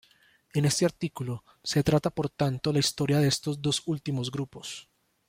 [0.55, 4.89] En este artículo se trata por tanto la historia de estos dos últimos grupos.